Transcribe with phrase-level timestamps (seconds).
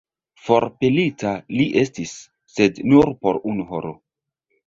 [0.43, 2.15] Forpelita li estis,
[2.53, 3.93] sed nur por unu horo.